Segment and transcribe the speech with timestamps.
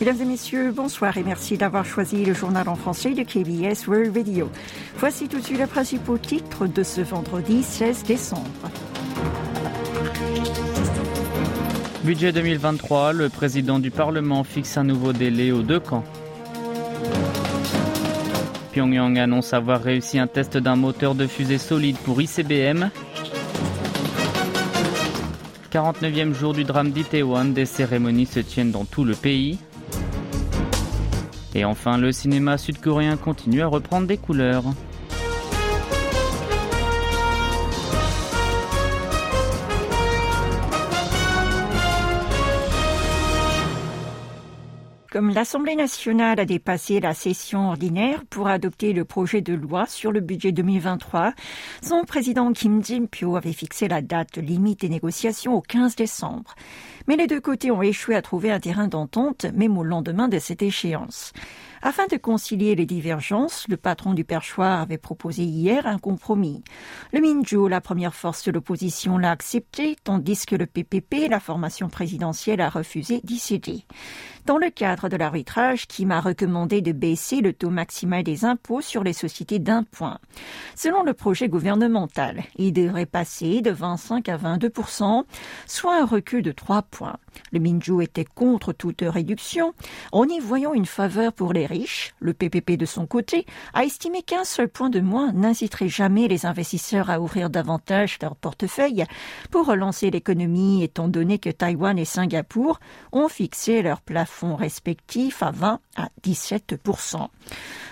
[0.00, 4.16] Mesdames et messieurs, bonsoir et merci d'avoir choisi le journal en français de KBS World
[4.16, 4.48] Radio.
[4.96, 8.44] Voici tout de suite les principaux titres de ce vendredi 16 décembre.
[12.04, 16.04] Budget 2023, le président du Parlement fixe un nouveau délai aux deux camps.
[18.70, 22.90] Pyongyang annonce avoir réussi un test d'un moteur de fusée solide pour ICBM.
[25.72, 29.58] 49e jour du drame d'Itaewon, des cérémonies se tiennent dans tout le pays.
[31.58, 34.62] Et enfin, le cinéma sud-coréen continue à reprendre des couleurs.
[45.18, 50.12] Comme l'Assemblée nationale a dépassé la session ordinaire pour adopter le projet de loi sur
[50.12, 51.32] le budget 2023,
[51.82, 56.54] son président Kim Jin-pyo avait fixé la date limite des négociations au 15 décembre.
[57.08, 60.38] Mais les deux côtés ont échoué à trouver un terrain d'entente, même au lendemain de
[60.38, 61.32] cette échéance.
[61.80, 66.62] Afin de concilier les divergences, le patron du perchoir avait proposé hier un compromis.
[67.12, 71.88] Le Minju, la première force de l'opposition, l'a accepté, tandis que le PPP, la formation
[71.88, 73.84] présidentielle, a refusé d'y céder.
[74.48, 78.80] Dans le cadre de l'arbitrage, Kim a recommandé de baisser le taux maximal des impôts
[78.80, 80.20] sur les sociétés d'un point.
[80.74, 84.72] Selon le projet gouvernemental, il devrait passer de 25 à 22
[85.66, 87.18] soit un recul de 3 points.
[87.52, 89.74] Le Minju était contre toute réduction,
[90.12, 92.14] en y voyant une faveur pour les riches.
[92.18, 96.46] Le PPP, de son côté, a estimé qu'un seul point de moins n'inciterait jamais les
[96.46, 99.04] investisseurs à ouvrir davantage leur portefeuille
[99.50, 102.80] pour relancer l'économie, étant donné que Taïwan et Singapour
[103.12, 106.76] ont fixé leur plafond respectifs à 20 à 17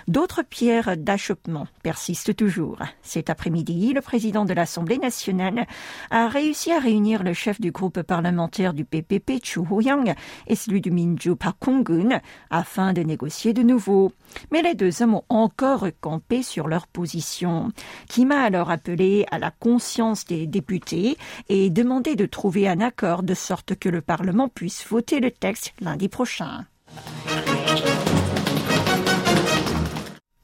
[0.09, 2.79] D'autres pierres d'achoppement persistent toujours.
[3.03, 5.67] Cet après-midi, le président de l'Assemblée nationale
[6.11, 10.15] a réussi à réunir le chef du groupe parlementaire du PPP, Chu Ho-yang,
[10.47, 14.13] et celui du Minju Park Kong-gun, afin de négocier de nouveau.
[14.53, 17.73] Mais les deux hommes ont encore campé sur leur position,
[18.09, 21.17] qui m'a alors appelé à la conscience des députés
[21.49, 25.73] et demandé de trouver un accord de sorte que le Parlement puisse voter le texte
[25.81, 26.65] lundi prochain.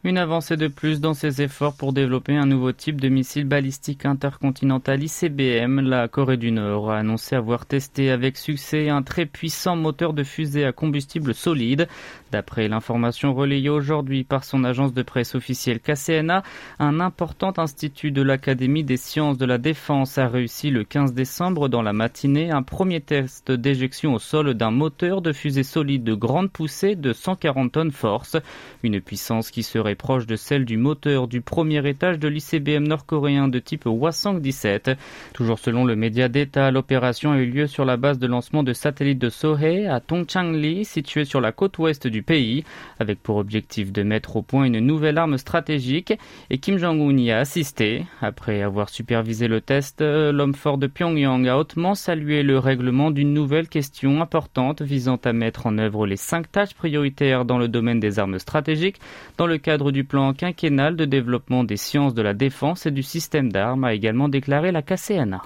[0.04, 4.04] Une avancée de plus dans ses efforts pour développer un nouveau type de missile balistique
[4.04, 5.78] intercontinental ICBM.
[5.78, 10.24] La Corée du Nord a annoncé avoir testé avec succès un très puissant moteur de
[10.24, 11.86] fusée à combustible solide.
[12.32, 16.42] D'après l'information relayée aujourd'hui par son agence de presse officielle KCNA,
[16.80, 21.68] un important institut de l'Académie des sciences de la défense a réussi le 15 décembre
[21.68, 26.14] dans la matinée un premier test d'éjection au sol d'un moteur de fusée solide de
[26.14, 28.36] grande poussée de 140 tonnes force,
[28.82, 33.48] une puissance qui serait proche de celle du moteur du premier étage de l'ICBM nord-coréen
[33.48, 34.96] de type Hwasong-17.
[35.34, 38.72] Toujours selon le média d'État, l'opération a eu lieu sur la base de lancement de
[38.72, 42.64] satellites de Sohae à Tongchangli, situé sur la côte ouest du pays,
[43.00, 46.14] avec pour objectif de mettre au point une nouvelle arme stratégique,
[46.50, 48.04] et Kim Jong-un y a assisté.
[48.20, 53.32] Après avoir supervisé le test, l'homme fort de Pyongyang a hautement salué le règlement d'une
[53.32, 58.00] nouvelle question importante visant à mettre en œuvre les cinq tâches prioritaires dans le domaine
[58.00, 59.00] des armes stratégiques,
[59.38, 63.02] dans le cadre du plan quinquennal de développement des sciences de la défense et du
[63.02, 65.42] système d'armes, a également déclaré la KCNA.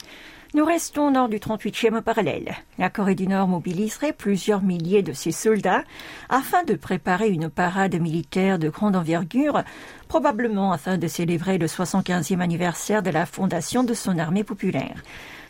[0.55, 2.55] Nous restons nord du 38e parallèle.
[2.79, 5.85] La Corée du Nord mobiliserait plusieurs milliers de ses soldats
[6.29, 9.65] afin de préparer une parade militaire de grande envergure,
[10.09, 15.03] probablement afin de célébrer le 75e anniversaire de la fondation de son armée populaire.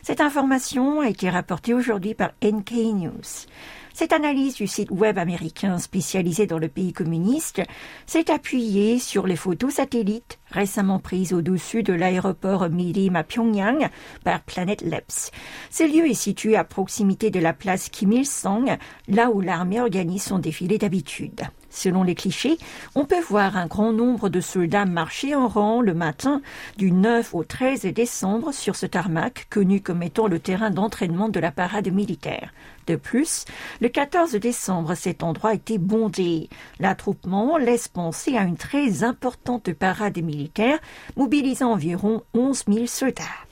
[0.07, 3.45] Cette information a été rapportée aujourd'hui par NK News.
[3.93, 7.61] Cette analyse du site web américain spécialisé dans le pays communiste
[8.05, 13.89] s'est appuyée sur les photos satellites récemment prises au-dessus de l'aéroport Mirim à Pyongyang
[14.23, 15.29] par Planet Labs.
[15.69, 18.77] Ce lieu est situé à proximité de la place Kim Il-sung,
[19.09, 21.41] là où l'armée organise son défilé d'habitude.
[21.77, 22.57] Selon les clichés,
[22.95, 26.41] on peut voir un grand nombre de soldats marcher en rang le matin
[26.75, 31.39] du 9 au 13 décembre sur ce tarmac connu comme étant le terrain d'entraînement de
[31.39, 32.51] la parade militaire.
[32.87, 33.45] De plus,
[33.79, 36.49] le 14 décembre, cet endroit était bondé.
[36.79, 40.79] L'attroupement laisse penser à une très importante parade militaire
[41.15, 43.46] mobilisant environ 11 000 soldats.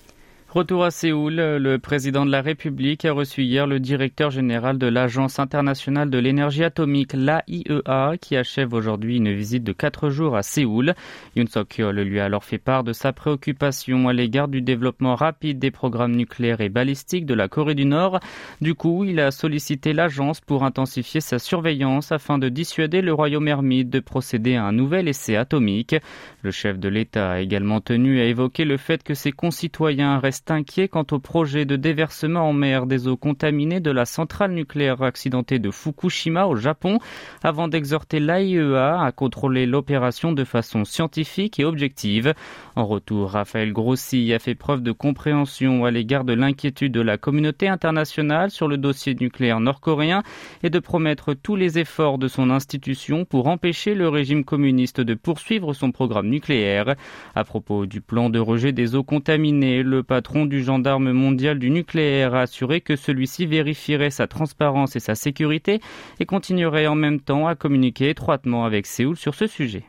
[0.55, 4.87] Retour à Séoul, le président de la République a reçu hier le directeur général de
[4.87, 10.43] l'Agence internationale de l'énergie atomique, l'AIEA, qui achève aujourd'hui une visite de quatre jours à
[10.43, 10.95] Séoul.
[11.35, 15.59] Yoon Suk-yeol lui a alors fait part de sa préoccupation à l'égard du développement rapide
[15.59, 18.21] des programmes nucléaires et balistiques de la Corée du Nord.
[18.61, 23.49] Du coup, il a sollicité l'agence pour intensifier sa surveillance afin de dissuader le royaume
[23.49, 25.97] ermite de procéder à un nouvel essai atomique.
[26.43, 30.44] Le chef de l'État a également tenu à évoquer le fait que ses concitoyens restent
[30.51, 35.01] inquiets quant au projet de déversement en mer des eaux contaminées de la centrale nucléaire
[35.01, 36.99] accidentée de Fukushima au Japon,
[37.43, 42.33] avant d'exhorter l'AIEA à contrôler l'opération de façon scientifique et objective.
[42.75, 47.17] En retour, Raphaël Grossi a fait preuve de compréhension à l'égard de l'inquiétude de la
[47.17, 50.23] communauté internationale sur le dossier nucléaire nord-coréen
[50.63, 55.13] et de promettre tous les efforts de son institution pour empêcher le régime communiste de
[55.13, 56.95] poursuivre son programme nucléaire.
[57.35, 61.71] À propos du plan de rejet des eaux contaminées, le patron du gendarme mondial du
[61.71, 65.79] nucléaire a assuré que celui-ci vérifierait sa transparence et sa sécurité
[66.19, 69.83] et continuerait en même temps à communiquer étroitement avec Séoul sur ce sujet.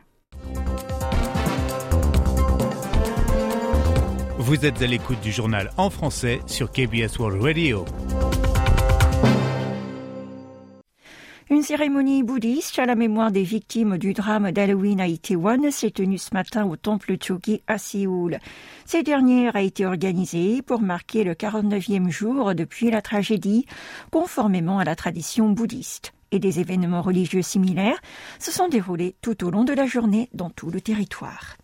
[4.37, 7.83] Vous êtes à l'écoute du journal en français sur KBS World Radio.
[11.57, 16.19] Une cérémonie bouddhiste à la mémoire des victimes du drame d'Halloween à Itaewon s'est tenue
[16.19, 18.37] ce matin au temple Chogi à Séoul.
[18.85, 23.65] Cette dernière a été organisée pour marquer le 49e jour depuis la tragédie,
[24.11, 26.13] conformément à la tradition bouddhiste.
[26.29, 27.99] Et des événements religieux similaires
[28.37, 31.57] se sont déroulés tout au long de la journée dans tout le territoire.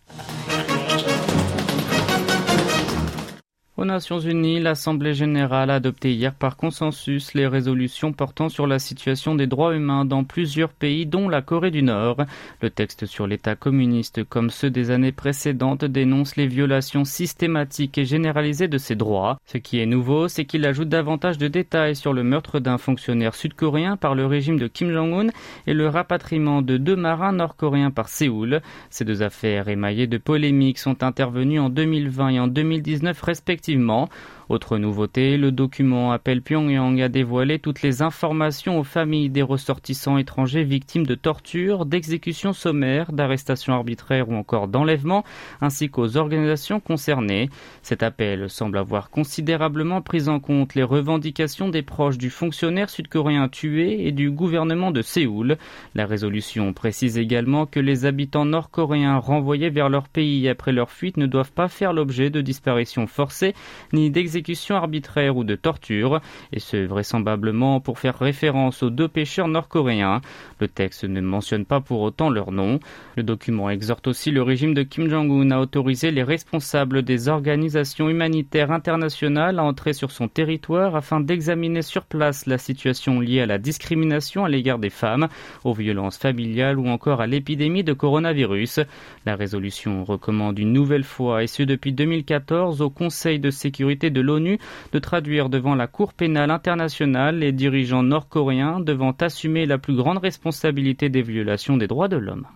[3.76, 8.78] Aux Nations Unies, l'Assemblée générale a adopté hier par consensus les résolutions portant sur la
[8.78, 12.18] situation des droits humains dans plusieurs pays, dont la Corée du Nord.
[12.62, 18.06] Le texte sur l'État communiste, comme ceux des années précédentes, dénonce les violations systématiques et
[18.06, 19.40] généralisées de ces droits.
[19.48, 23.34] Ce qui est nouveau, c'est qu'il ajoute davantage de détails sur le meurtre d'un fonctionnaire
[23.34, 25.30] sud-coréen par le régime de Kim Jong-un
[25.66, 28.62] et le rapatriement de deux marins nord-coréens par Séoul.
[28.92, 34.10] Ces deux affaires émaillées de polémiques sont intervenues en 2020 et en 2019 respectivement effectivement
[34.54, 40.20] autre nouveauté, le document appelle Pyongyang à dévoiler toutes les informations aux familles des ressortissants
[40.20, 45.24] étrangers victimes de torture, d'exécutions sommaires, d'arrestations arbitraires ou encore d'enlèvements,
[45.60, 47.50] ainsi qu'aux organisations concernées.
[47.82, 53.50] Cet appel semble avoir considérablement pris en compte les revendications des proches du fonctionnaire sud-coréen
[53.50, 55.58] tué et du gouvernement de Séoul.
[55.96, 61.18] La résolution précise également que les habitants nord-coréens renvoyés vers leur pays après leur fuite
[61.18, 63.56] ne doivent pas faire l'objet de disparitions forcées
[63.94, 66.20] ni d'exécutions exécution arbitraire ou de torture,
[66.52, 70.20] et ce vraisemblablement pour faire référence aux deux pêcheurs nord-coréens.
[70.60, 72.82] Le texte ne mentionne pas pour autant leur nom.
[73.16, 78.10] Le document exhorte aussi le régime de Kim Jong-un à autoriser les responsables des organisations
[78.10, 83.46] humanitaires internationales à entrer sur son territoire afin d'examiner sur place la situation liée à
[83.46, 85.30] la discrimination à l'égard des femmes,
[85.64, 88.82] aux violences familiales ou encore à l'épidémie de coronavirus.
[89.26, 94.22] La résolution recommande une nouvelle fois, et ce depuis 2014, au Conseil de sécurité de
[94.24, 94.58] l'ONU
[94.92, 100.18] de traduire devant la Cour pénale internationale les dirigeants nord-coréens devant assumer la plus grande
[100.18, 102.48] responsabilité des violations des droits de l'homme.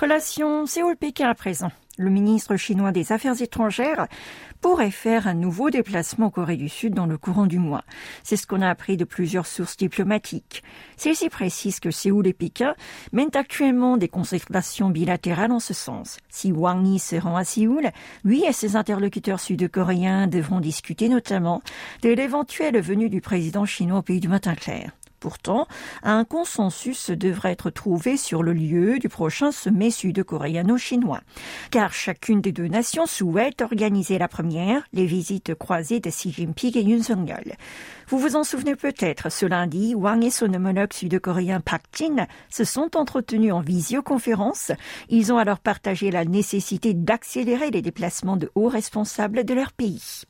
[0.00, 1.70] Relation Séoul-Pékin à présent.
[1.98, 4.06] Le ministre chinois des Affaires étrangères
[4.62, 7.84] pourrait faire un nouveau déplacement en Corée du Sud dans le courant du mois.
[8.22, 10.62] C'est ce qu'on a appris de plusieurs sources diplomatiques.
[10.96, 12.74] Celles-ci précisent que Séoul et Pékin
[13.12, 16.16] mènent actuellement des concertations bilatérales en ce sens.
[16.30, 17.90] Si Wang Yi se rend à Séoul,
[18.24, 21.60] lui et ses interlocuteurs sud-coréens devront discuter notamment
[22.00, 24.92] de l'éventuelle venue du président chinois au pays du matin clair.
[25.20, 25.66] Pourtant,
[26.02, 31.20] un consensus devrait être trouvé sur le lieu du prochain sommet sud-coréano-chinois,
[31.70, 36.78] car chacune des deux nations souhaite organiser la première, les visites croisées de Xi Jinping
[36.78, 37.52] et Yoon Song-yeol.
[38.08, 42.64] Vous vous en souvenez peut-être, ce lundi, Wang et son homologue sud-coréen Park Jin se
[42.64, 44.72] sont entretenus en visioconférence.
[45.10, 50.22] Ils ont alors partagé la nécessité d'accélérer les déplacements de hauts responsables de leur pays.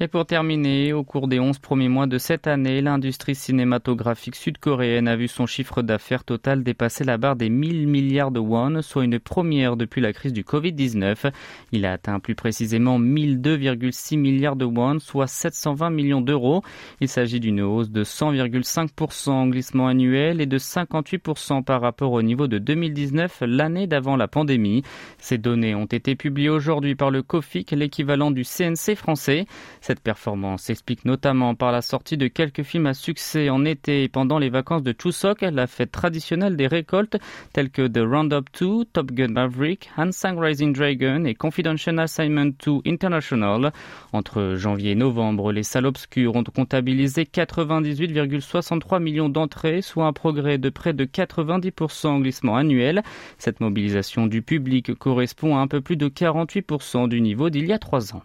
[0.00, 5.08] Et pour terminer, au cours des 11 premiers mois de cette année, l'industrie cinématographique sud-coréenne
[5.08, 9.02] a vu son chiffre d'affaires total dépasser la barre des 1000 milliards de won, soit
[9.02, 11.32] une première depuis la crise du Covid-19.
[11.72, 16.62] Il a atteint plus précisément 1002,6 milliards de won, soit 720 millions d'euros.
[17.00, 22.22] Il s'agit d'une hausse de 100,5% en glissement annuel et de 58% par rapport au
[22.22, 24.84] niveau de 2019, l'année d'avant la pandémie.
[25.18, 29.46] Ces données ont été publiées aujourd'hui par le COFIC, l'équivalent du CNC français.
[29.88, 34.08] Cette performance s'explique notamment par la sortie de quelques films à succès en été et
[34.10, 37.16] pendant les vacances de Chuseok, la fête traditionnelle des récoltes,
[37.54, 42.80] telles que The Roundup 2, Top Gun Maverick, Hansang Rising Dragon et Confidential Assignment 2
[42.84, 43.72] International.
[44.12, 50.58] Entre janvier et novembre, les salles obscures ont comptabilisé 98,63 millions d'entrées, soit un progrès
[50.58, 53.02] de près de 90% en glissement annuel.
[53.38, 57.72] Cette mobilisation du public correspond à un peu plus de 48% du niveau d'il y
[57.72, 58.22] a trois ans.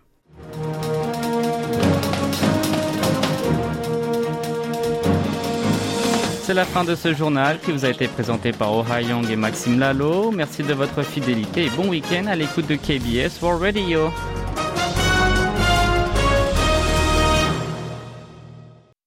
[6.54, 9.36] C'est la fin de ce journal qui vous a été présenté par Oh Young et
[9.36, 10.30] Maxime Lalo.
[10.30, 14.12] Merci de votre fidélité et bon week-end à l'écoute de KBS World Radio.